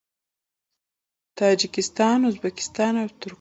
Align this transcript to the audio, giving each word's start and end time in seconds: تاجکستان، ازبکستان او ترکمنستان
تاجکستان، 1.39 2.19
ازبکستان 2.29 2.93
او 3.01 3.07
ترکمنستان 3.07 3.29